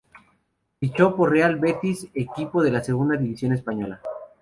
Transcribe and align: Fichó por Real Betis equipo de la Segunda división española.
Fichó 0.79 1.15
por 1.15 1.29
Real 1.29 1.57
Betis 1.57 2.07
equipo 2.15 2.63
de 2.63 2.71
la 2.71 2.83
Segunda 2.83 3.15
división 3.17 3.53
española. 3.53 4.01